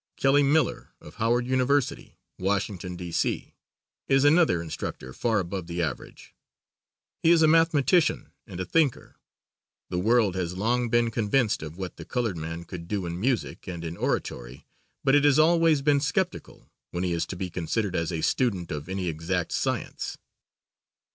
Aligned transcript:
Kelly 0.17 0.41
Miller, 0.41 0.93
of 0.99 1.17
Howard 1.21 1.45
University, 1.45 2.17
Washington, 2.39 2.95
D.C., 2.95 3.53
is 4.07 4.23
another 4.23 4.59
instructor 4.59 5.13
far 5.13 5.37
above 5.37 5.67
the 5.67 5.83
average. 5.83 6.33
He 7.21 7.29
is 7.29 7.43
a 7.43 7.47
mathematician 7.47 8.31
and 8.47 8.59
a 8.59 8.65
thinker. 8.65 9.17
The 9.91 9.99
world 9.99 10.33
has 10.33 10.57
long 10.57 10.89
been 10.89 11.11
convinced 11.11 11.61
of 11.61 11.77
what 11.77 11.97
the 11.97 12.05
colored 12.05 12.35
man 12.35 12.63
could 12.65 12.87
do 12.87 13.05
in 13.05 13.19
music 13.19 13.67
and 13.67 13.85
in 13.85 13.95
oratory, 13.95 14.65
but 15.03 15.13
it 15.13 15.23
has 15.23 15.37
always 15.37 15.83
been 15.83 15.99
skeptical, 16.01 16.71
when 16.89 17.03
he 17.03 17.13
is 17.13 17.27
to 17.27 17.35
be 17.35 17.51
considered 17.51 17.95
as 17.95 18.11
a 18.11 18.21
student 18.21 18.71
of 18.71 18.89
any 18.89 19.07
exact 19.07 19.51
science. 19.51 20.17